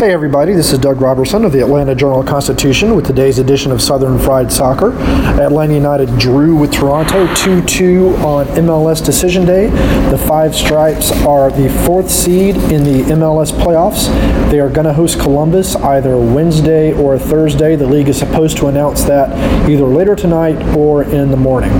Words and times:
Hey 0.00 0.14
everybody, 0.14 0.54
this 0.54 0.72
is 0.72 0.78
Doug 0.78 1.02
Roberson 1.02 1.44
of 1.44 1.52
the 1.52 1.60
Atlanta 1.60 1.94
Journal 1.94 2.24
Constitution 2.24 2.96
with 2.96 3.04
today's 3.04 3.38
edition 3.38 3.70
of 3.70 3.82
Southern 3.82 4.18
Fried 4.18 4.50
Soccer. 4.50 4.94
Atlanta 5.38 5.74
United 5.74 6.18
drew 6.18 6.56
with 6.56 6.72
Toronto 6.72 7.26
2-2 7.34 8.24
on 8.24 8.46
MLS 8.46 9.04
Decision 9.04 9.44
Day. 9.44 9.66
The 10.08 10.16
Five 10.16 10.54
Stripes 10.54 11.12
are 11.26 11.50
the 11.50 11.68
fourth 11.84 12.10
seed 12.10 12.56
in 12.72 12.82
the 12.82 13.02
MLS 13.12 13.52
playoffs. 13.52 14.08
They 14.50 14.58
are 14.58 14.70
going 14.70 14.86
to 14.86 14.94
host 14.94 15.20
Columbus 15.20 15.76
either 15.76 16.16
Wednesday 16.16 16.94
or 16.94 17.18
Thursday. 17.18 17.76
The 17.76 17.86
league 17.86 18.08
is 18.08 18.18
supposed 18.18 18.56
to 18.56 18.68
announce 18.68 19.04
that 19.04 19.68
either 19.68 19.84
later 19.84 20.16
tonight 20.16 20.56
or 20.74 21.02
in 21.02 21.30
the 21.30 21.36
morning. 21.36 21.72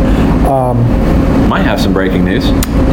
Um, 0.44 0.76
might 1.48 1.62
have 1.62 1.80
some 1.80 1.92
breaking 1.92 2.24
news. 2.24 2.48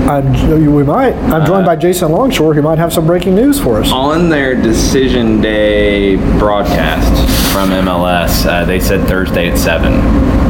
I'm, 0.08 0.32
we 0.74 0.84
might. 0.84 1.14
I'm 1.14 1.46
joined 1.46 1.64
uh, 1.64 1.68
by 1.68 1.76
Jason 1.76 2.12
Longshore, 2.12 2.56
who 2.56 2.64
might 2.64 2.80
have 2.80 2.92
some 2.92 3.06
breaking 3.06 3.36
news 3.36 3.60
for 3.60 3.80
us. 3.80 3.92
On 3.92 4.30
their 4.30 4.56
decision 4.56 5.17
day 5.18 6.16
broadcast 6.38 7.12
from 7.52 7.70
MLS, 7.70 8.46
uh, 8.46 8.66
they 8.66 8.80
said 8.80 9.08
Thursday 9.08 9.50
at 9.50 9.58
seven. 9.58 10.00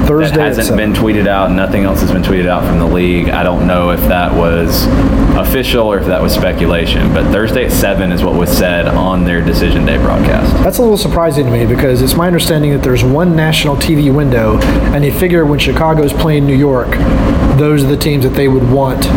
Thursday 0.06 0.36
that 0.36 0.56
hasn't 0.56 0.78
been 0.78 0.92
tweeted 0.92 1.26
out. 1.26 1.52
Nothing 1.52 1.84
else 1.84 2.02
has 2.02 2.12
been 2.12 2.22
tweeted 2.22 2.48
out 2.48 2.66
from 2.66 2.80
the 2.80 2.86
league. 2.86 3.30
I 3.30 3.44
don't 3.44 3.66
know 3.66 3.92
if 3.92 4.02
that 4.02 4.34
was 4.34 4.86
official 5.38 5.88
or 5.88 6.00
if 6.00 6.06
that 6.08 6.22
was 6.22 6.34
speculation. 6.34 7.14
But 7.14 7.32
Thursday 7.32 7.66
at 7.66 7.72
seven 7.72 8.12
is 8.12 8.24
what 8.24 8.36
was 8.36 8.50
said 8.50 8.90
on 8.90 9.24
their 9.24 9.42
decision 9.42 9.86
day 9.86 9.98
broadcast. 9.98 10.54
That's 10.64 10.80
a 10.80 10.82
little 10.82 10.98
surprising 10.98 11.46
to 11.46 11.52
me 11.52 11.66
because 11.66 12.02
it's 12.02 12.16
my 12.16 12.28
understanding 12.28 12.72
that 12.72 12.84
there's 12.84 13.06
one 13.06 13.38
national 13.38 13.78
TV 13.78 14.14
window, 14.14 14.58
and 14.94 15.06
you 15.06 15.14
figure 15.14 15.46
when 15.46 15.60
Chicago's 15.60 16.12
playing 16.12 16.46
New 16.46 16.58
York, 16.58 16.90
those 17.58 17.86
are 17.86 17.88
the 17.88 17.98
teams 17.98 18.26
that 18.26 18.34
they 18.34 18.50
would 18.50 18.70
want 18.70 19.08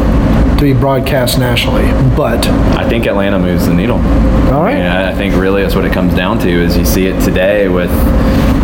to 0.61 0.75
be 0.75 0.79
broadcast 0.79 1.39
nationally. 1.39 1.85
But 2.15 2.47
I 2.77 2.87
think 2.87 3.07
Atlanta 3.07 3.39
moves 3.39 3.67
the 3.67 3.73
needle. 3.73 3.97
All 3.97 4.63
right. 4.63 4.77
I, 4.77 4.79
mean, 4.79 4.87
I 4.87 5.15
think 5.15 5.35
really 5.37 5.63
that's 5.63 5.75
what 5.75 5.87
it 5.87 5.93
comes 5.93 6.15
down 6.15 6.39
to 6.41 6.49
is 6.51 6.77
you 6.77 6.85
see 6.85 7.07
it 7.07 7.19
today 7.25 7.69
with 7.69 7.91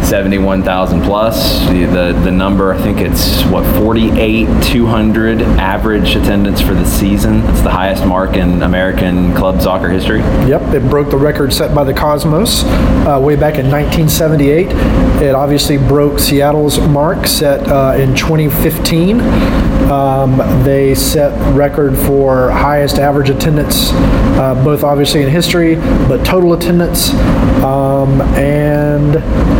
71,000 0.05 1.02
plus. 1.02 1.66
The, 1.66 1.84
the, 1.84 2.20
the 2.25 2.30
number, 2.30 2.72
I 2.72 2.80
think 2.80 3.00
it's 3.00 3.42
what 3.44 3.64
48 3.77 4.62
200 4.62 5.42
average 5.42 6.14
attendance 6.14 6.61
for 6.61 6.75
the 6.75 6.84
season. 6.84 7.41
It's 7.47 7.62
the 7.62 7.70
highest 7.70 8.06
mark 8.06 8.36
in 8.36 8.62
American 8.62 9.34
club 9.34 9.61
soccer 9.61 9.89
history. 9.89 10.20
Yep, 10.48 10.74
it 10.74 10.89
broke 10.89 11.11
the 11.11 11.17
record 11.17 11.52
set 11.52 11.74
by 11.74 11.84
the 11.84 11.94
Cosmos 11.94 12.64
uh, 12.64 13.20
way 13.22 13.34
back 13.36 13.58
in 13.58 13.70
1978. 13.70 14.69
It 15.22 15.34
obviously 15.34 15.78
broke 15.78 16.19
Seattle's 16.19 16.78
mark 16.78 17.27
set 17.27 17.67
uh, 17.69 17.96
in 17.98 18.14
2015. 18.14 19.20
Um, 19.90 20.39
they 20.64 20.95
set 20.95 21.33
record 21.55 21.96
for 21.96 22.51
highest 22.51 22.98
average 22.98 23.30
attendance, 23.30 23.90
uh, 23.92 24.61
both 24.64 24.83
obviously 24.83 25.23
in 25.23 25.28
history, 25.28 25.77
but 25.77 26.24
total 26.24 26.52
attendance 26.55 27.14
um, 27.63 28.20
and 28.34 29.17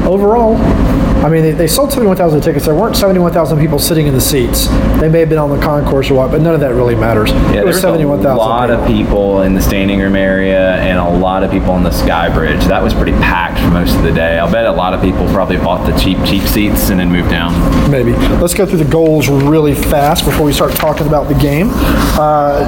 overall. 0.07 0.36
I 0.37 1.29
mean, 1.29 1.43
they, 1.43 1.53
they 1.53 1.67
sold 1.67 1.91
71,000 1.91 2.41
tickets. 2.41 2.67
There 2.67 2.75
weren't 2.75 2.97
71,000 2.97 3.59
people 3.59 3.79
sitting 3.79 4.07
in 4.07 4.15
the 4.15 4.21
seats. 4.21 4.69
They 5.01 5.09
may 5.09 5.21
have 5.21 5.29
been 5.29 5.39
on 5.39 5.51
the 5.51 5.59
concourse 5.59 6.11
or 6.11 6.15
what, 6.15 6.31
but 6.31 6.41
none 6.41 6.55
of 6.55 6.61
that 6.61 6.75
really 6.75 6.95
matters. 6.95 7.31
Yeah, 7.31 7.65
there's 7.65 7.83
a 7.83 7.91
lot 7.91 8.69
people. 8.69 8.81
of 8.81 8.87
people 8.87 9.41
in 9.43 9.55
the 9.55 9.61
standing 9.61 9.99
room 9.99 10.15
area 10.15 10.77
and 10.77 10.99
a 10.99 11.19
lot 11.19 11.43
of 11.43 11.51
people 11.51 11.71
on 11.71 11.83
the 11.83 11.91
Sky 11.91 12.33
Bridge. 12.33 12.65
That 12.67 12.83
was 12.83 12.95
pretty 12.95 13.13
packed 13.13 13.59
for 13.59 13.71
most 13.71 13.97
of 13.97 14.03
the 14.03 14.13
day. 14.13 14.39
I'll 14.39 14.51
bet 14.51 14.67
a 14.67 14.73
lot 14.73 14.95
of 14.95 15.01
people 15.03 15.27
probably 15.29 15.57
bought 15.57 15.85
the 15.91 15.99
cheap, 15.99 16.19
cheap 16.25 16.43
seats 16.45 16.91
and 16.91 17.01
then 17.01 17.11
moved 17.11 17.31
down. 17.31 17.91
Maybe. 17.91 18.13
Let's 18.13 18.55
go 18.55 18.67
through 18.67 18.79
the 18.79 18.91
goals 18.91 19.29
really 19.29 19.75
fast 19.75 20.25
before 20.25 20.47
we 20.47 20.53
start 20.53 20.75
talking 20.75 21.07
about 21.07 21.29
the 21.29 21.35
game. 21.35 21.71
Uh, 22.19 22.63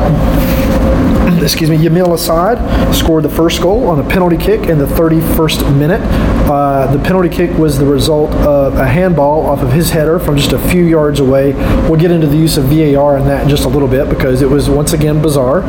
excuse 1.42 1.70
me, 1.70 1.76
Yamil 1.76 2.12
Asad 2.14 2.94
scored 2.94 3.22
the 3.22 3.28
first 3.28 3.60
goal 3.60 3.88
on 3.88 4.00
a 4.00 4.08
penalty 4.08 4.36
kick 4.36 4.68
in 4.68 4.78
the 4.78 4.86
31st 4.86 5.76
minute. 5.78 6.00
Uh, 6.50 6.90
the 6.90 6.98
penalty 6.98 7.28
kick 7.28 7.47
was 7.56 7.78
the 7.78 7.86
result 7.86 8.32
of 8.34 8.74
a 8.76 8.86
handball 8.86 9.46
off 9.46 9.60
of 9.60 9.72
his 9.72 9.90
header 9.90 10.18
from 10.18 10.36
just 10.36 10.52
a 10.52 10.58
few 10.58 10.84
yards 10.84 11.20
away. 11.20 11.52
We'll 11.88 12.00
get 12.00 12.10
into 12.10 12.26
the 12.26 12.36
use 12.36 12.56
of 12.56 12.64
VAR 12.64 13.16
in 13.16 13.24
that 13.26 13.44
in 13.44 13.48
just 13.48 13.64
a 13.64 13.68
little 13.68 13.88
bit 13.88 14.08
because 14.08 14.42
it 14.42 14.50
was 14.50 14.68
once 14.68 14.92
again 14.92 15.22
bizarre. 15.22 15.62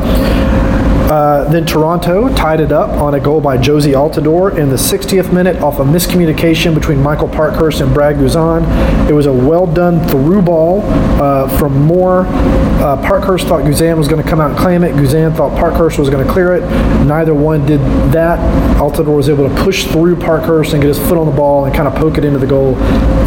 Uh, 1.10 1.42
then 1.50 1.66
Toronto 1.66 2.32
tied 2.36 2.60
it 2.60 2.70
up 2.70 2.90
on 2.90 3.14
a 3.14 3.20
goal 3.20 3.40
by 3.40 3.58
Jozy 3.58 3.94
Altidore 3.94 4.56
in 4.56 4.68
the 4.70 4.76
60th 4.76 5.32
minute 5.32 5.60
off 5.60 5.80
a 5.80 5.82
miscommunication 5.82 6.72
between 6.72 7.02
Michael 7.02 7.26
Parkhurst 7.26 7.80
and 7.80 7.92
Brad 7.92 8.14
Guzan. 8.14 8.62
It 9.10 9.12
was 9.12 9.26
a 9.26 9.32
well 9.32 9.66
done 9.66 10.06
through 10.06 10.42
ball 10.42 10.82
uh, 11.20 11.48
from 11.58 11.82
Moore. 11.82 12.26
Uh, 12.28 12.96
Parkhurst 13.02 13.48
thought 13.48 13.64
Guzan 13.64 13.98
was 13.98 14.06
going 14.06 14.22
to 14.22 14.28
come 14.28 14.40
out 14.40 14.50
and 14.52 14.58
claim 14.60 14.84
it. 14.84 14.94
Guzan 14.94 15.36
thought 15.36 15.58
Parkhurst 15.58 15.98
was 15.98 16.08
going 16.08 16.24
to 16.24 16.32
clear 16.32 16.54
it. 16.54 16.60
Neither 17.04 17.34
one 17.34 17.66
did 17.66 17.80
that. 18.12 18.38
Altidore 18.78 19.16
was 19.16 19.28
able 19.28 19.48
to 19.48 19.64
push 19.64 19.86
through 19.86 20.14
Parkhurst 20.14 20.74
and 20.74 20.80
get 20.80 20.86
his 20.86 20.98
foot 21.00 21.18
on 21.18 21.26
the 21.26 21.36
ball 21.36 21.64
and 21.64 21.74
kind 21.74 21.88
of 21.88 21.94
poke 21.96 22.18
it 22.18 22.24
into 22.24 22.38
the 22.38 22.46
goal. 22.46 22.76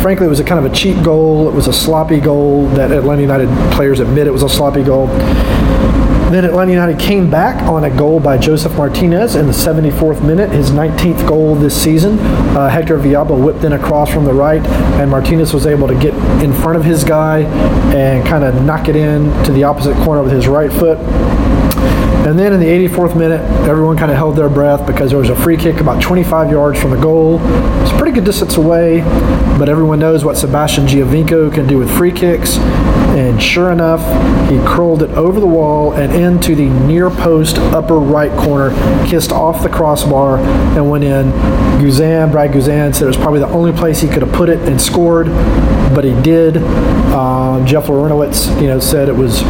Frankly, 0.01 0.25
it 0.25 0.29
was 0.29 0.39
a 0.39 0.45
kind 0.45 0.65
of 0.65 0.71
a 0.71 0.73
cheap 0.73 1.03
goal. 1.03 1.49
It 1.49 1.53
was 1.53 1.67
a 1.67 1.73
sloppy 1.73 2.21
goal 2.21 2.65
that 2.69 2.93
Atlanta 2.93 3.23
United 3.23 3.49
players 3.73 3.99
admit 3.99 4.25
it 4.25 4.31
was 4.31 4.43
a 4.43 4.49
sloppy 4.49 4.85
goal. 4.85 5.07
Then 6.33 6.45
Atlanta 6.45 6.71
United 6.71 6.97
came 6.97 7.29
back 7.29 7.61
on 7.69 7.83
a 7.83 7.95
goal 7.95 8.19
by 8.19 8.39
Josef 8.39 8.75
Martinez 8.75 9.35
in 9.35 9.45
the 9.45 9.51
74th 9.51 10.25
minute, 10.25 10.49
his 10.49 10.71
19th 10.71 11.27
goal 11.27 11.53
this 11.53 11.79
season. 11.79 12.17
Uh, 12.57 12.69
Hector 12.69 12.97
Villalba 12.97 13.39
whipped 13.39 13.63
in 13.63 13.73
across 13.73 14.11
from 14.11 14.25
the 14.25 14.33
right, 14.33 14.65
and 14.99 15.11
Martinez 15.11 15.53
was 15.53 15.67
able 15.67 15.87
to 15.87 15.93
get 15.93 16.15
in 16.43 16.51
front 16.51 16.75
of 16.75 16.83
his 16.83 17.03
guy 17.03 17.41
and 17.93 18.25
kind 18.25 18.43
of 18.43 18.65
knock 18.65 18.87
it 18.87 18.95
in 18.95 19.25
to 19.43 19.51
the 19.51 19.63
opposite 19.63 19.93
corner 19.97 20.23
with 20.23 20.31
his 20.31 20.47
right 20.47 20.73
foot. 20.73 20.97
And 22.25 22.39
then 22.39 22.51
in 22.51 22.59
the 22.59 22.65
84th 22.65 23.15
minute, 23.15 23.41
everyone 23.67 23.95
kind 23.95 24.09
of 24.09 24.17
held 24.17 24.35
their 24.35 24.49
breath 24.49 24.87
because 24.87 25.11
there 25.11 25.19
was 25.19 25.29
a 25.29 25.35
free 25.35 25.57
kick 25.57 25.81
about 25.81 26.01
25 26.01 26.49
yards 26.49 26.81
from 26.81 26.89
the 26.89 26.99
goal. 26.99 27.39
It's 27.83 27.91
a 27.91 27.97
pretty 27.97 28.13
good 28.13 28.23
distance 28.23 28.55
away, 28.55 29.01
but 29.59 29.69
everyone 29.69 29.99
knows 29.99 30.25
what 30.25 30.37
Sebastian 30.37 30.87
Giovinco 30.87 31.53
can 31.53 31.67
do 31.67 31.77
with 31.77 31.95
free 31.95 32.11
kicks. 32.11 32.57
And 33.13 33.39
sure 33.39 33.71
enough, 33.71 34.01
he 34.49 34.57
curled 34.59 35.03
it 35.03 35.11
over 35.11 35.39
the 35.39 35.45
wall 35.45 35.93
and 35.93 36.11
into 36.23 36.55
the 36.55 36.69
near 36.87 37.09
post 37.09 37.57
upper 37.57 37.97
right 37.97 38.31
corner, 38.31 38.71
kissed 39.07 39.31
off 39.31 39.61
the 39.61 39.69
crossbar, 39.69 40.37
and 40.37 40.89
went 40.89 41.03
in. 41.03 41.31
Guzan, 41.79 42.31
Brad 42.31 42.51
Guzan 42.51 42.95
said 42.95 43.03
it 43.03 43.07
was 43.07 43.17
probably 43.17 43.39
the 43.39 43.47
only 43.49 43.73
place 43.73 43.99
he 43.99 44.07
could 44.07 44.21
have 44.21 44.33
put 44.33 44.49
it 44.49 44.59
and 44.67 44.81
scored, 44.81 45.27
but 45.93 46.03
he 46.03 46.19
did. 46.21 46.57
Um, 47.13 47.65
Jeff 47.65 47.85
Larentowicz, 47.85 48.59
you 48.61 48.67
know, 48.67 48.79
said 48.79 49.09
it 49.09 49.15
was 49.15 49.43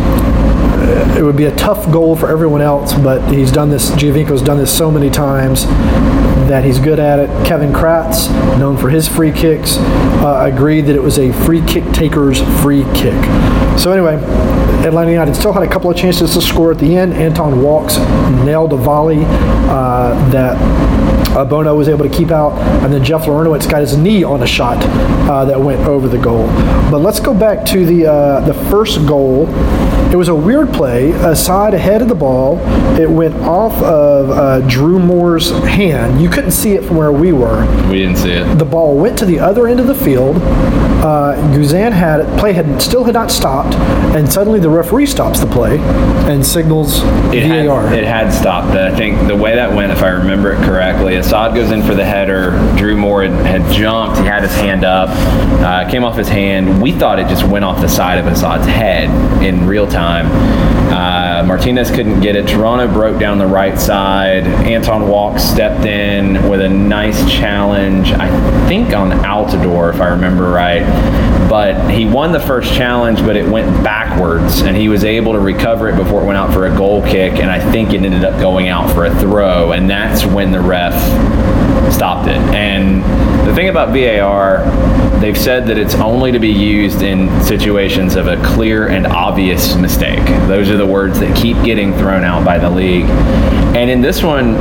it 1.17 1.23
would 1.23 1.37
be 1.37 1.45
a 1.45 1.55
tough 1.55 1.89
goal 1.91 2.15
for 2.15 2.29
everyone 2.29 2.61
else, 2.61 2.93
but 2.93 3.31
he's 3.31 3.51
done 3.51 3.69
this. 3.69 3.91
Giovinco's 3.91 4.41
done 4.41 4.57
this 4.57 4.75
so 4.75 4.91
many 4.91 5.09
times 5.09 5.65
that 6.47 6.65
he's 6.65 6.79
good 6.79 6.99
at 6.99 7.19
it. 7.19 7.29
Kevin 7.47 7.71
Kratz, 7.71 8.29
known 8.59 8.77
for 8.77 8.89
his 8.89 9.07
free 9.07 9.31
kicks, 9.31 9.77
uh, 9.77 10.49
agreed 10.51 10.81
that 10.81 10.95
it 10.95 11.01
was 11.01 11.19
a 11.19 11.31
free 11.31 11.61
kick 11.65 11.85
taker's 11.93 12.41
free 12.61 12.83
kick. 12.93 13.17
So 13.79 13.91
anyway, 13.91 14.17
Atlanta 14.85 15.11
United 15.11 15.35
still 15.35 15.53
had 15.53 15.63
a 15.63 15.67
couple 15.67 15.89
of 15.89 15.95
chances 15.95 16.33
to 16.33 16.41
score 16.41 16.71
at 16.71 16.79
the 16.79 16.97
end. 16.97 17.13
Anton 17.13 17.61
Walkes 17.61 17.97
nailed 18.45 18.73
a 18.73 18.77
volley 18.77 19.23
uh, 19.25 20.29
that 20.31 20.57
Bono 21.49 21.75
was 21.75 21.89
able 21.89 22.07
to 22.07 22.15
keep 22.15 22.31
out, 22.31 22.51
and 22.83 22.93
then 22.93 23.03
Jeff 23.03 23.23
Larentowicz 23.23 23.69
got 23.69 23.81
his 23.81 23.97
knee 23.97 24.23
on 24.23 24.43
a 24.43 24.47
shot 24.47 24.77
uh, 25.29 25.45
that 25.45 25.59
went 25.59 25.81
over 25.81 26.07
the 26.07 26.17
goal. 26.17 26.47
But 26.91 26.99
let's 26.99 27.19
go 27.19 27.33
back 27.33 27.65
to 27.67 27.85
the 27.85 28.05
uh, 28.05 28.39
the 28.41 28.53
first 28.69 29.05
goal. 29.07 29.47
It 30.11 30.15
was 30.15 30.27
a 30.27 30.35
weird 30.35 30.63
replay, 30.63 31.11
Asad 31.23 31.73
ahead 31.73 32.01
of 32.01 32.07
the 32.07 32.15
ball. 32.15 32.59
It 32.99 33.09
went 33.09 33.35
off 33.35 33.73
of 33.81 34.29
uh, 34.29 34.61
Drew 34.67 34.99
Moore's 34.99 35.49
hand. 35.49 36.21
You 36.21 36.29
couldn't 36.29 36.51
see 36.51 36.73
it 36.73 36.83
from 36.85 36.97
where 36.97 37.11
we 37.11 37.31
were. 37.31 37.65
We 37.89 37.99
didn't 37.99 38.17
see 38.17 38.31
it. 38.31 38.57
The 38.57 38.65
ball 38.65 38.97
went 38.97 39.17
to 39.19 39.25
the 39.25 39.39
other 39.39 39.67
end 39.67 39.79
of 39.79 39.87
the 39.87 39.95
field. 39.95 40.37
Uh, 40.37 41.35
Guzan 41.53 41.91
had 41.91 42.21
it. 42.21 42.39
Play 42.39 42.53
had 42.53 42.81
still 42.81 43.03
had 43.03 43.13
not 43.13 43.31
stopped, 43.31 43.75
and 44.15 44.31
suddenly 44.31 44.59
the 44.59 44.69
referee 44.73 45.05
stops 45.05 45.39
the 45.39 45.47
play 45.47 45.77
and 46.29 46.45
signals 46.45 46.99
It 47.33 47.65
VAR. 47.65 47.87
had, 47.87 47.99
it 47.99 48.03
had 48.05 48.31
stopped. 48.31 48.69
But 48.69 48.91
I 48.91 48.95
think 48.95 49.27
the 49.27 49.35
way 49.35 49.55
that 49.55 49.73
went, 49.73 49.91
if 49.91 50.01
I 50.03 50.09
remember 50.09 50.53
it 50.53 50.63
correctly, 50.65 51.15
Asad 51.17 51.55
goes 51.55 51.71
in 51.71 51.83
for 51.83 51.95
the 51.95 52.05
header. 52.05 52.51
Drew 52.77 52.95
Moore 52.97 53.23
had, 53.23 53.45
had 53.45 53.71
jumped. 53.73 54.19
He 54.19 54.25
had 54.25 54.43
his 54.43 54.53
hand 54.55 54.83
up. 54.83 55.09
Uh, 55.63 55.89
came 55.89 56.03
off 56.03 56.17
his 56.17 56.27
hand. 56.29 56.81
We 56.81 56.91
thought 56.91 57.19
it 57.19 57.27
just 57.27 57.43
went 57.45 57.63
off 57.65 57.79
the 57.81 57.87
side 57.89 58.17
of 58.19 58.27
Asad's 58.27 58.65
head 58.65 59.09
in 59.43 59.67
real 59.67 59.87
time. 59.87 60.27
Uh, 60.93 61.43
Martinez 61.45 61.89
couldn't 61.89 62.19
get 62.21 62.35
it. 62.35 62.47
Toronto 62.47 62.91
broke 62.91 63.19
down 63.19 63.37
the 63.37 63.47
right 63.47 63.79
side. 63.79 64.43
Anton 64.45 65.07
Walkes 65.07 65.43
stepped 65.43 65.85
in 65.85 66.47
with 66.49 66.61
a 66.61 66.69
nice 66.69 67.29
challenge, 67.31 68.11
I 68.11 68.29
think 68.67 68.93
on 68.93 69.11
Altidore, 69.11 69.93
if 69.93 69.99
I 70.01 70.07
remember 70.09 70.49
right. 70.51 70.83
But 71.49 71.89
he 71.91 72.05
won 72.05 72.31
the 72.31 72.39
first 72.39 72.73
challenge, 72.73 73.19
but 73.21 73.35
it 73.35 73.47
went 73.47 73.83
backwards, 73.83 74.61
and 74.63 74.75
he 74.75 74.89
was 74.89 75.03
able 75.03 75.33
to 75.33 75.39
recover 75.39 75.89
it 75.89 75.95
before 75.95 76.23
it 76.23 76.25
went 76.25 76.37
out 76.37 76.53
for 76.53 76.67
a 76.67 76.75
goal 76.75 77.01
kick, 77.01 77.33
and 77.33 77.49
I 77.49 77.59
think 77.71 77.93
it 77.93 78.03
ended 78.03 78.23
up 78.23 78.39
going 78.39 78.69
out 78.69 78.93
for 78.93 79.05
a 79.05 79.19
throw, 79.19 79.71
and 79.71 79.89
that's 79.89 80.25
when 80.25 80.51
the 80.51 80.61
ref 80.61 80.93
stopped 81.93 82.27
it. 82.27 82.37
And 82.53 83.03
the 83.47 83.53
thing 83.53 83.69
about 83.69 83.89
VAR, 83.89 84.63
they've 85.19 85.37
said 85.37 85.67
that 85.67 85.77
it's 85.77 85.95
only 85.95 86.31
to 86.31 86.39
be 86.39 86.51
used 86.51 87.01
in 87.01 87.29
situations 87.43 88.15
of 88.15 88.27
a 88.27 88.41
clear 88.43 88.87
and 88.87 89.05
obvious 89.05 89.75
mistake. 89.75 90.25
Those 90.47 90.69
are 90.69 90.77
the 90.77 90.85
words 90.85 91.19
that 91.19 91.35
keep 91.35 91.57
getting 91.63 91.93
thrown 91.93 92.23
out 92.23 92.43
by 92.43 92.57
the 92.57 92.69
league. 92.69 93.05
And 93.75 93.89
in 93.89 94.01
this 94.01 94.21
one, 94.21 94.55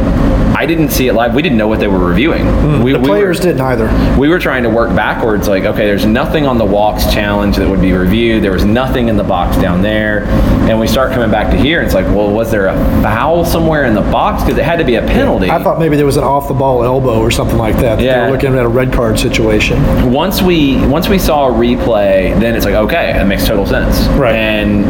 I 0.54 0.66
didn't 0.66 0.90
see 0.90 1.08
it 1.08 1.14
live. 1.14 1.34
We 1.34 1.42
didn't 1.42 1.58
know 1.58 1.66
what 1.66 1.80
they 1.80 1.88
were 1.88 1.98
reviewing. 1.98 2.44
Hmm. 2.44 2.82
we, 2.82 2.92
the 2.92 3.00
we 3.00 3.08
players 3.08 3.38
were, 3.38 3.46
didn't 3.46 3.62
either. 3.62 4.16
we 4.18 4.28
were 4.28 4.38
trying 4.38 4.62
to 4.62 4.70
work 4.70 4.94
backwards 4.94 5.48
like 5.48 5.64
okay 5.64 5.86
there's 5.86 6.06
nothing 6.06 6.46
on 6.46 6.56
the 6.56 6.64
Walkes 6.64 7.12
challenge 7.12 7.56
that 7.56 7.68
would 7.68 7.80
be 7.80 7.92
reviewed 7.92 8.44
there 8.44 8.52
was 8.52 8.64
nothing 8.64 9.08
in 9.08 9.16
the 9.16 9.24
box 9.24 9.56
down 9.56 9.81
there 9.82 10.24
and 10.68 10.78
we 10.78 10.86
start 10.86 11.12
coming 11.12 11.30
back 11.30 11.50
to 11.50 11.56
here 11.56 11.78
and 11.78 11.86
it's 11.86 11.94
like 11.94 12.06
well 12.06 12.30
was 12.30 12.50
there 12.50 12.68
a 12.68 12.74
foul 13.02 13.44
somewhere 13.44 13.84
in 13.84 13.94
the 13.94 14.00
box 14.00 14.42
because 14.42 14.58
it 14.58 14.64
had 14.64 14.76
to 14.76 14.84
be 14.84 14.94
a 14.96 15.02
penalty 15.02 15.50
I 15.50 15.62
thought 15.62 15.78
maybe 15.78 15.96
there 15.96 16.06
was 16.06 16.16
an 16.16 16.24
off 16.24 16.48
the 16.48 16.54
ball 16.54 16.84
elbow 16.84 17.20
or 17.20 17.30
something 17.30 17.58
like 17.58 17.74
that. 17.76 17.82
that 17.82 17.98
They 17.98 18.04
Yeah. 18.06 18.26
were 18.26 18.32
looking 18.32 18.54
at 18.54 18.64
a 18.64 18.68
red 18.68 18.92
card 18.92 19.18
situation. 19.18 20.12
once 20.12 20.40
we 20.42 20.76
once 20.86 21.08
we 21.08 21.18
saw 21.18 21.48
a 21.48 21.52
replay, 21.52 22.38
then 22.40 22.54
it's 22.54 22.64
like 22.64 22.74
okay, 22.74 23.12
that 23.12 23.26
makes 23.26 23.46
total 23.46 23.66
sense. 23.66 24.06
Right. 24.08 24.34
And 24.34 24.86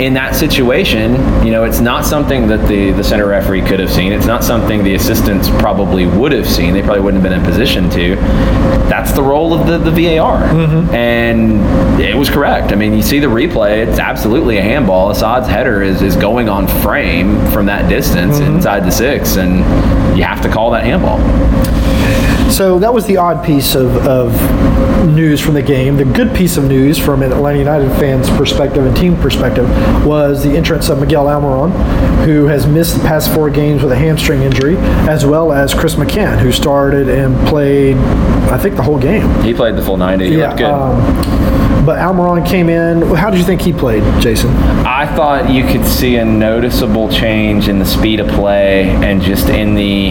in 0.00 0.14
that 0.14 0.34
situation, 0.34 1.14
you 1.44 1.52
know, 1.52 1.64
it's 1.64 1.80
not 1.80 2.04
something 2.04 2.48
that 2.48 2.66
the 2.68 2.90
the 2.92 3.04
center 3.04 3.26
referee 3.26 3.62
could 3.62 3.80
have 3.80 3.90
seen. 3.90 4.12
It's 4.12 4.26
not 4.26 4.42
something 4.42 4.82
the 4.82 4.94
assistants 4.94 5.48
probably 5.48 6.06
would 6.06 6.32
have 6.32 6.48
seen. 6.48 6.74
They 6.74 6.82
probably 6.82 7.02
wouldn't 7.02 7.22
have 7.22 7.30
been 7.30 7.38
in 7.40 7.46
position 7.46 7.88
to. 7.90 8.16
That's 8.88 9.12
the 9.12 9.22
role 9.22 9.54
of 9.54 9.66
the, 9.66 9.78
the 9.78 9.90
VAR, 9.90 10.42
mm-hmm. 10.42 10.94
and 10.94 12.00
it 12.00 12.16
was 12.16 12.28
correct. 12.28 12.72
I 12.72 12.74
mean, 12.76 12.92
you 12.94 13.02
see 13.02 13.18
the 13.20 13.28
replay; 13.28 13.86
it's 13.86 13.98
absolutely 13.98 14.23
a 14.58 14.62
handball. 14.62 15.10
Asad's 15.10 15.48
header 15.48 15.82
is 15.82 16.02
is 16.02 16.16
going 16.16 16.48
on 16.48 16.66
frame 16.66 17.44
from 17.50 17.66
that 17.66 17.88
distance 17.88 18.36
mm-hmm. 18.36 18.56
inside 18.56 18.80
the 18.80 18.90
six, 18.90 19.36
and 19.36 19.58
you 20.16 20.24
have 20.24 20.40
to 20.42 20.48
call 20.48 20.70
that 20.70 20.84
handball. 20.84 21.18
So 22.50 22.78
that 22.78 22.94
was 22.94 23.06
the 23.06 23.16
odd 23.16 23.44
piece 23.44 23.74
of, 23.74 23.96
of 24.06 24.32
news 25.08 25.40
from 25.40 25.54
the 25.54 25.62
game. 25.62 25.96
The 25.96 26.04
good 26.04 26.34
piece 26.34 26.56
of 26.56 26.64
news 26.64 26.98
from 26.98 27.22
an 27.22 27.32
Atlanta 27.32 27.58
United 27.58 27.90
fan's 27.98 28.30
perspective 28.30 28.86
and 28.86 28.96
team 28.96 29.16
perspective 29.16 29.66
was 30.06 30.44
the 30.44 30.56
entrance 30.56 30.88
of 30.88 31.00
Miguel 31.00 31.26
Almiron, 31.26 31.72
who 32.24 32.46
has 32.46 32.66
missed 32.66 32.96
the 32.96 33.02
past 33.02 33.32
four 33.34 33.50
games 33.50 33.82
with 33.82 33.90
a 33.92 33.96
hamstring 33.96 34.42
injury, 34.42 34.76
as 35.08 35.26
well 35.26 35.52
as 35.52 35.74
Chris 35.74 35.96
McCann, 35.96 36.38
who 36.38 36.52
started 36.52 37.08
and 37.08 37.36
played, 37.48 37.96
I 37.96 38.56
think, 38.58 38.76
the 38.76 38.82
whole 38.82 38.98
game. 39.00 39.28
He 39.42 39.52
played 39.52 39.74
the 39.76 39.82
full 39.82 39.96
ninety. 39.96 40.28
He 40.30 40.36
looked 40.36 40.58
good. 40.58 40.66
um, 40.66 41.84
but 41.84 41.98
Almiron 41.98 42.46
came 42.46 42.70
in. 42.70 43.02
How 43.14 43.28
did 43.28 43.38
you 43.38 43.44
think 43.44 43.60
he 43.60 43.72
played, 43.72 44.02
Jason? 44.22 44.50
I 44.86 45.06
thought 45.14 45.50
you 45.50 45.64
could 45.66 45.84
see 45.84 46.16
a 46.16 46.24
noticeable 46.24 47.10
change 47.10 47.68
in 47.68 47.78
the 47.78 47.84
speed 47.84 48.20
of 48.20 48.28
play 48.28 48.88
and 48.88 49.20
just 49.20 49.50
in 49.50 49.74
the 49.74 50.08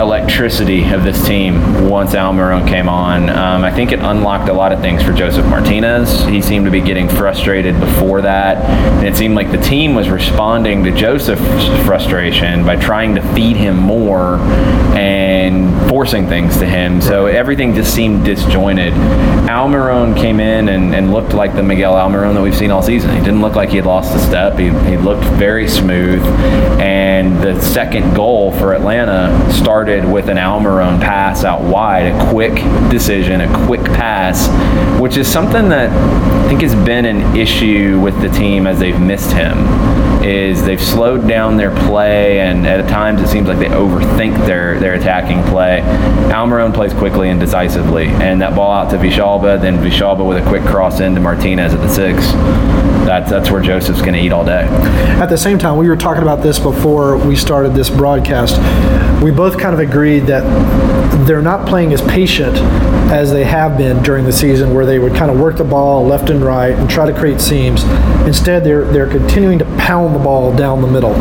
electricity 0.00 0.88
of 0.92 1.04
this 1.04 1.22
team 1.26 1.53
once 1.88 2.14
Almiron 2.14 2.68
came 2.68 2.88
on. 2.88 3.28
Um, 3.30 3.64
I 3.64 3.70
think 3.70 3.92
it 3.92 4.00
unlocked 4.00 4.48
a 4.48 4.52
lot 4.52 4.72
of 4.72 4.80
things 4.80 5.02
for 5.02 5.12
Josef 5.12 5.44
Martinez. 5.46 6.24
He 6.24 6.42
seemed 6.42 6.64
to 6.64 6.70
be 6.70 6.80
getting 6.80 7.08
frustrated 7.08 7.78
before 7.80 8.22
that, 8.22 8.58
and 8.98 9.06
it 9.06 9.16
seemed 9.16 9.34
like 9.34 9.50
the 9.50 9.58
team 9.58 9.94
was 9.94 10.08
responding 10.08 10.84
to 10.84 10.90
Josef's 10.90 11.66
frustration 11.84 12.64
by 12.64 12.76
trying 12.76 13.14
to 13.14 13.22
feed 13.34 13.56
him 13.56 13.76
more 13.76 14.38
and 14.96 15.88
forcing 15.88 16.26
things 16.26 16.58
to 16.58 16.66
him. 16.66 17.00
So 17.00 17.26
everything 17.26 17.74
just 17.74 17.94
seemed 17.94 18.24
disjointed. 18.24 18.92
Almiron 19.48 20.16
came 20.16 20.40
in 20.40 20.68
and, 20.68 20.94
and 20.94 21.12
looked 21.12 21.34
like 21.34 21.54
the 21.54 21.62
Miguel 21.62 21.94
Almiron 21.94 22.34
that 22.34 22.42
we've 22.42 22.56
seen 22.56 22.70
all 22.70 22.82
season. 22.82 23.10
He 23.10 23.20
didn't 23.20 23.40
look 23.40 23.54
like 23.54 23.70
he 23.70 23.76
had 23.76 23.86
lost 23.86 24.14
a 24.14 24.18
step. 24.18 24.58
He, 24.58 24.70
he 24.88 24.96
looked 24.96 25.24
very 25.36 25.68
smooth. 25.68 26.22
And 26.80 27.40
the 27.42 27.60
second 27.60 28.14
goal 28.14 28.52
for 28.52 28.74
Atlanta 28.74 29.52
started 29.52 30.04
with 30.04 30.28
an 30.28 30.36
Almiron 30.36 31.00
pass 31.00 31.43
out 31.44 31.62
wide, 31.62 32.06
a 32.06 32.30
quick 32.30 32.54
decision, 32.90 33.40
a 33.40 33.66
quick 33.66 33.84
pass, 33.84 34.48
which 35.00 35.16
is 35.16 35.30
something 35.30 35.68
that 35.68 35.90
I 35.90 36.48
think 36.48 36.62
has 36.62 36.74
been 36.86 37.04
an 37.04 37.36
issue 37.36 38.00
with 38.00 38.20
the 38.20 38.28
team 38.28 38.66
as 38.66 38.78
they've 38.78 39.00
missed 39.00 39.32
him 39.32 39.58
is 40.24 40.64
they've 40.64 40.82
slowed 40.82 41.28
down 41.28 41.56
their 41.56 41.70
play 41.86 42.40
and 42.40 42.66
at 42.66 42.88
times 42.88 43.20
it 43.20 43.28
seems 43.28 43.46
like 43.46 43.58
they 43.58 43.66
overthink 43.66 44.34
their, 44.46 44.80
their 44.80 44.94
attacking 44.94 45.42
play. 45.44 45.80
Almiron 46.30 46.72
plays 46.72 46.94
quickly 46.94 47.28
and 47.28 47.38
decisively 47.38 48.06
and 48.06 48.40
that 48.40 48.54
ball 48.54 48.72
out 48.72 48.90
to 48.90 48.96
Villalba, 48.96 49.60
then 49.60 49.76
Villalba 49.76 50.26
with 50.26 50.44
a 50.44 50.48
quick 50.48 50.62
cross 50.62 51.00
into 51.00 51.20
Martinez 51.20 51.74
at 51.74 51.80
the 51.80 51.88
six. 51.88 52.32
That's, 53.04 53.28
that's 53.28 53.50
where 53.50 53.60
Josef's 53.60 54.00
going 54.00 54.14
to 54.14 54.20
eat 54.20 54.32
all 54.32 54.46
day. 54.46 54.66
At 55.20 55.26
the 55.26 55.36
same 55.36 55.58
time, 55.58 55.76
we 55.76 55.88
were 55.88 55.96
talking 55.96 56.22
about 56.22 56.42
this 56.42 56.58
before 56.58 57.18
we 57.18 57.36
started 57.36 57.74
this 57.74 57.90
broadcast. 57.90 58.56
We 59.22 59.30
both 59.30 59.58
kind 59.58 59.74
of 59.74 59.80
agreed 59.80 60.20
that 60.20 60.42
they're 61.34 61.42
not 61.42 61.66
playing 61.66 61.92
as 61.92 62.00
patient 62.00 62.56
as 63.10 63.32
they 63.32 63.42
have 63.42 63.76
been 63.76 64.00
during 64.04 64.24
the 64.24 64.32
season, 64.32 64.72
where 64.72 64.86
they 64.86 65.00
would 65.00 65.16
kind 65.16 65.32
of 65.32 65.40
work 65.40 65.56
the 65.56 65.64
ball 65.64 66.06
left 66.06 66.30
and 66.30 66.44
right 66.44 66.70
and 66.70 66.88
try 66.88 67.10
to 67.10 67.18
create 67.18 67.40
seams. 67.40 67.82
Instead, 68.24 68.62
they're 68.62 68.84
they're 68.84 69.08
continuing 69.08 69.58
to 69.58 69.64
pound 69.76 70.14
the 70.14 70.18
ball 70.20 70.54
down 70.54 70.80
the 70.80 70.86
middle 70.86 71.12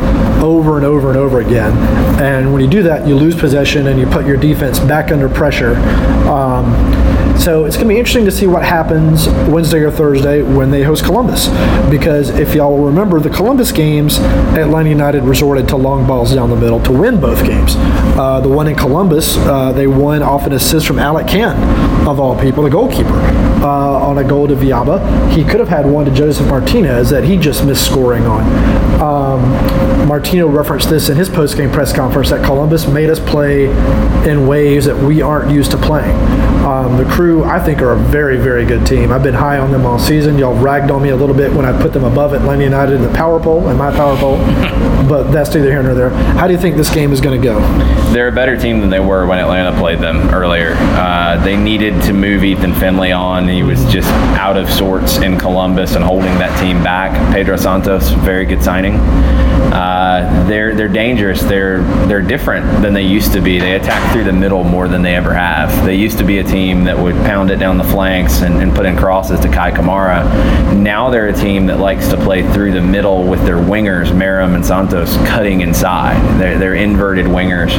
over 0.43 0.77
and 0.77 0.85
over 0.85 1.09
and 1.09 1.17
over 1.17 1.39
again. 1.39 1.75
And 2.21 2.53
when 2.53 2.61
you 2.61 2.69
do 2.69 2.83
that, 2.83 3.07
you 3.07 3.15
lose 3.15 3.33
possession 3.35 3.87
and 3.87 3.99
you 3.99 4.05
put 4.05 4.27
your 4.27 4.37
defense 4.37 4.77
back 4.77 5.11
under 5.11 5.27
pressure. 5.27 5.77
Um, 6.29 6.73
so 7.43 7.65
it's 7.65 7.75
going 7.75 7.89
to 7.89 7.93
be 7.93 7.99
interesting 7.99 8.23
to 8.23 8.31
see 8.31 8.47
what 8.47 8.63
happens 8.63 9.27
Wednesday 9.49 9.79
or 9.79 9.91
Thursday 9.91 10.41
when 10.41 10.71
they 10.71 10.81
host 10.81 11.03
Columbus. 11.03 11.49
Because 11.89 12.29
if 12.29 12.55
y'all 12.55 12.77
will 12.77 12.85
remember, 12.85 13.19
the 13.19 13.29
Columbus 13.29 13.73
games, 13.73 14.17
Atlanta 14.55 14.87
United 14.87 15.23
resorted 15.23 15.67
to 15.67 15.75
long 15.75 16.07
balls 16.07 16.33
down 16.33 16.49
the 16.49 16.55
middle 16.55 16.81
to 16.83 16.93
win 16.93 17.19
both 17.19 17.43
games. 17.45 17.73
Uh, 18.15 18.39
the 18.39 18.47
one 18.47 18.69
in 18.69 18.75
Columbus, 18.75 19.35
uh, 19.39 19.73
they 19.73 19.87
won 19.87 20.23
off 20.23 20.45
an 20.45 20.53
assist 20.53 20.87
from 20.87 20.99
Alec 20.99 21.27
Kann, 21.27 22.07
of 22.07 22.17
all 22.17 22.39
people, 22.39 22.63
the 22.63 22.69
goalkeeper, 22.69 23.19
uh, 23.61 23.67
on 23.67 24.19
a 24.19 24.23
goal 24.23 24.47
to 24.47 24.55
Villalba. 24.55 25.29
He 25.33 25.43
could 25.43 25.59
have 25.59 25.67
had 25.67 25.85
one 25.85 26.05
to 26.05 26.11
Josef 26.11 26.47
Martinez 26.47 27.09
that 27.09 27.25
he 27.25 27.35
just 27.35 27.65
missed 27.65 27.85
scoring 27.85 28.25
on. 28.25 28.43
Um, 29.01 30.07
Martino 30.07 30.47
referenced 30.47 30.89
this 30.89 31.09
in 31.09 31.17
his 31.17 31.27
post-game 31.27 31.71
press 31.71 31.91
conference 31.91 32.29
that 32.29 32.45
Columbus 32.45 32.87
made 32.87 33.09
us 33.09 33.19
play 33.19 33.65
in 34.29 34.47
ways 34.47 34.85
that 34.85 34.95
we 34.95 35.21
aren't 35.21 35.51
used 35.51 35.71
to 35.71 35.77
playing. 35.77 36.15
Um, 36.63 36.97
the 36.97 37.05
crew, 37.05 37.32
I 37.41 37.63
think, 37.63 37.81
are 37.81 37.93
a 37.93 37.97
very, 37.97 38.37
very 38.37 38.65
good 38.65 38.85
team. 38.85 39.11
I've 39.11 39.23
been 39.23 39.33
high 39.33 39.57
on 39.57 39.71
them 39.71 39.85
all 39.85 39.97
season. 39.97 40.37
Y'all 40.37 40.53
ragged 40.53 40.91
on 40.91 41.01
me 41.01 41.09
a 41.09 41.15
little 41.15 41.35
bit 41.35 41.53
when 41.53 41.65
I 41.65 41.81
put 41.81 41.93
them 41.93 42.03
above 42.03 42.33
Atlanta 42.33 42.63
United 42.63 42.95
in 42.95 43.01
the 43.01 43.13
power 43.13 43.39
poll, 43.39 43.69
in 43.69 43.77
my 43.77 43.91
power 43.91 44.17
poll, 44.17 44.37
but 45.07 45.31
that's 45.31 45.55
neither 45.55 45.71
here 45.71 45.81
nor 45.81 45.93
there. 45.93 46.09
How 46.09 46.47
do 46.47 46.53
you 46.53 46.59
think 46.59 46.75
this 46.75 46.93
game 46.93 47.13
is 47.13 47.21
going 47.21 47.41
to 47.41 47.43
go? 47.43 47.59
They're 48.11 48.27
a 48.27 48.31
better 48.31 48.57
team 48.57 48.81
than 48.81 48.89
they 48.89 48.99
were 48.99 49.25
when 49.25 49.39
Atlanta 49.39 49.77
played 49.79 49.99
them 49.99 50.29
earlier. 50.29 50.75
Uh, 50.77 51.41
they 51.43 51.55
needed 51.55 52.01
to 52.03 52.13
move 52.13 52.43
Ethan 52.43 52.73
Finlay 52.73 53.11
on. 53.11 53.47
He 53.47 53.63
was 53.63 53.83
just 53.85 54.09
out 54.37 54.57
of 54.57 54.69
sorts 54.69 55.17
in 55.17 55.39
Columbus 55.39 55.95
and 55.95 56.03
holding 56.03 56.37
that 56.39 56.59
team 56.59 56.83
back. 56.83 57.11
Pedro 57.33 57.55
Santos, 57.55 58.09
very 58.09 58.45
good 58.45 58.61
signing. 58.61 58.95
Uh, 59.73 60.45
they're 60.47 60.75
they're 60.75 60.87
dangerous. 60.87 61.41
They're 61.41 61.81
they're 62.05 62.21
different 62.21 62.83
than 62.83 62.93
they 62.93 63.03
used 63.03 63.33
to 63.33 63.41
be. 63.41 63.59
They 63.59 63.73
attack 63.73 64.13
through 64.13 64.25
the 64.25 64.33
middle 64.33 64.63
more 64.63 64.87
than 64.87 65.01
they 65.01 65.15
ever 65.15 65.33
have. 65.33 65.85
They 65.85 65.95
used 65.95 66.17
to 66.19 66.23
be 66.23 66.37
a 66.39 66.43
team 66.43 66.83
that 66.83 66.97
would 66.97 67.12
would 67.13 67.25
pound 67.25 67.51
it 67.51 67.57
down 67.57 67.77
the 67.77 67.83
flanks 67.83 68.41
and, 68.41 68.55
and 68.61 68.73
put 68.75 68.85
in 68.85 68.97
crosses 68.97 69.39
to 69.41 69.47
Kei 69.47 69.71
Kamara. 69.71 70.23
Now 70.75 71.09
they're 71.09 71.27
a 71.27 71.33
team 71.33 71.67
that 71.67 71.79
likes 71.79 72.07
to 72.09 72.17
play 72.17 72.43
through 72.53 72.71
the 72.73 72.81
middle 72.81 73.23
with 73.23 73.43
their 73.45 73.57
wingers, 73.57 74.07
Meram 74.11 74.55
and 74.55 74.65
Santos, 74.65 75.15
cutting 75.27 75.61
inside. 75.61 76.19
They're, 76.39 76.57
they're 76.57 76.75
inverted 76.75 77.25
wingers. 77.25 77.71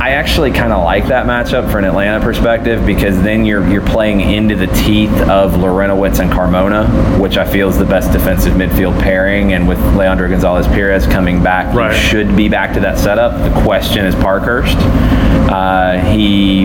I 0.00 0.12
actually 0.14 0.50
kind 0.50 0.72
of 0.72 0.82
like 0.82 1.06
that 1.08 1.26
matchup 1.26 1.70
for 1.70 1.78
an 1.78 1.84
Atlanta 1.84 2.24
perspective 2.24 2.84
because 2.86 3.20
then 3.22 3.44
you're 3.44 3.66
you're 3.68 3.84
playing 3.86 4.20
into 4.22 4.56
the 4.56 4.66
teeth 4.68 5.12
of 5.28 5.52
Larentowicz 5.52 6.20
and 6.20 6.30
Carmona, 6.32 7.20
which 7.20 7.36
I 7.36 7.44
feel 7.44 7.68
is 7.68 7.76
the 7.78 7.84
best 7.84 8.10
defensive 8.10 8.54
midfield 8.54 8.98
pairing. 9.02 9.52
And 9.52 9.68
with 9.68 9.78
Leandro 9.96 10.28
Gonzalez 10.28 10.66
Pirez 10.68 11.06
coming 11.06 11.42
back, 11.42 11.74
Right. 11.74 11.92
you 11.92 11.98
should 12.00 12.34
be 12.34 12.48
back 12.48 12.72
to 12.74 12.80
that 12.80 12.98
setup. 12.98 13.32
The 13.54 13.60
question 13.62 14.06
is 14.06 14.14
Parkhurst. 14.14 14.76
Uh, 14.78 15.98
he 16.12 16.64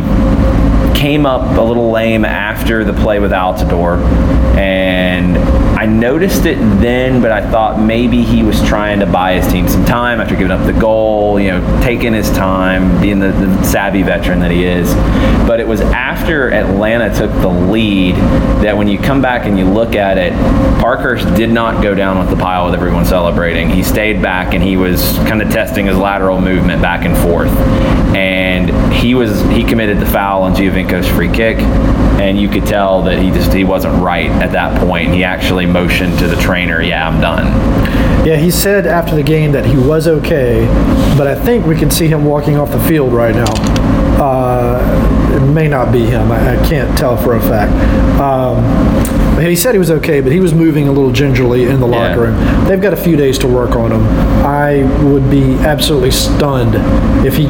came 0.98 1.26
up 1.26 1.35
a 1.42 1.64
little 1.64 1.92
lame 1.92 2.26
after 2.26 2.84
the 2.84 2.94
play 2.94 3.20
with 3.20 3.32
Altidore, 3.32 3.98
and 4.58 5.38
I 5.78 5.86
noticed 5.86 6.46
it 6.46 6.56
then, 6.80 7.22
but 7.22 7.32
I 7.32 7.48
thought 7.52 7.80
maybe 7.80 8.24
he 8.24 8.44
was 8.44 8.62
trying 8.64 9.00
to 9.02 9.06
buy 9.06 9.34
his 9.34 9.52
team 9.52 9.68
some 9.68 9.84
time 9.86 10.22
after 10.22 10.36
giving 10.36 10.52
up 10.52 10.66
the 10.66 10.74
goal, 10.74 11.40
you 11.40 11.52
know, 11.52 11.82
taking 11.84 12.14
his 12.14 12.32
time, 12.32 13.02
being 13.02 13.20
the, 13.20 13.32
the 13.32 13.64
savvy 13.64 14.02
veteran 14.02 14.40
that 14.40 14.52
he 14.52 14.64
is. 14.64 14.94
But 15.46 15.60
it 15.60 15.68
was 15.68 15.82
after 15.82 16.52
Atlanta 16.52 17.14
took 17.14 17.32
the 17.42 17.50
lead 17.50 18.16
that 18.64 18.76
when 18.76 18.88
you 18.88 18.98
come 18.98 19.22
back 19.22 19.46
and 19.46 19.60
you 19.60 19.66
look 19.66 19.96
at 19.96 20.18
it, 20.18 20.34
Parkhurst 20.80 21.36
did 21.36 21.52
not 21.52 21.84
go 21.84 21.94
down 21.94 22.20
with 22.20 22.30
the 22.30 22.38
pile 22.38 22.66
with 22.66 22.74
everyone 22.74 23.06
celebrating. 23.06 23.70
He 23.70 23.84
stayed 23.84 24.22
back 24.22 24.54
and 24.54 24.64
he 24.64 24.78
was 24.78 25.18
kind 25.20 25.42
of 25.42 25.52
testing 25.52 25.88
his 25.88 25.98
lateral 25.98 26.40
movement 26.40 26.82
back 26.82 27.06
and 27.06 27.16
forth. 27.18 27.52
And 28.16 28.70
he 28.96 29.14
was 29.16 29.42
he 29.50 29.64
committed 29.64 30.00
the 30.00 30.06
foul 30.06 30.44
on 30.44 30.54
Giovinco's 30.56 31.08
free 31.08 31.30
kick, 31.30 31.58
and 32.20 32.40
you 32.40 32.50
could 32.50 32.66
tell 32.66 33.02
that 33.04 33.20
he 33.20 33.30
just 33.32 33.54
he 33.54 33.64
wasn't 33.64 34.02
right 34.02 34.30
at 34.30 34.52
that 34.54 34.80
point. 34.82 35.14
He 35.14 35.24
actually 35.24 35.66
motioned 35.66 36.18
to 36.20 36.28
the 36.28 36.36
trainer, 36.38 36.82
"Yeah, 36.82 37.08
I'm 37.08 37.22
done." 37.22 37.46
Yeah, 38.26 38.38
he 38.38 38.50
said 38.50 38.88
after 38.88 39.16
the 39.16 39.24
game 39.24 39.52
that 39.52 39.66
he 39.66 39.78
was 39.78 40.08
okay, 40.08 40.66
but 41.18 41.28
I 41.28 41.36
think 41.36 41.66
we 41.68 41.76
can 41.76 41.92
see 41.92 42.08
him 42.08 42.26
walking 42.26 42.58
off 42.58 42.72
the 42.72 42.80
field 42.80 43.14
right 43.14 43.36
now. 43.36 43.54
Uh, 44.18 45.36
it 45.36 45.42
may 45.54 45.68
not 45.68 45.92
be 45.92 46.06
him. 46.06 46.32
I, 46.32 46.58
I 46.58 46.68
can't 46.68 46.98
tell 46.98 47.18
for 47.18 47.36
a 47.36 47.42
fact. 47.42 47.72
Um, 48.20 48.64
he 49.42 49.56
said 49.56 49.74
he 49.76 49.80
was 49.80 49.92
okay, 49.92 50.22
but 50.22 50.32
he 50.32 50.40
was 50.40 50.54
moving 50.54 50.88
a 50.88 50.92
little 50.92 51.12
gingerly 51.12 51.66
in 51.66 51.80
the 51.82 51.88
Yeah. 51.88 52.08
locker 52.10 52.22
room. 52.22 52.66
They've 52.66 52.82
got 52.82 52.94
a 52.94 52.98
few 52.98 53.18
days 53.18 53.38
to 53.40 53.48
work 53.48 53.76
on 53.76 53.92
him. 53.92 54.04
I 54.46 54.84
would 55.04 55.30
be 55.30 55.56
absolutely 55.56 56.12
stunned 56.12 56.76
if 57.28 57.36
he. 57.36 57.50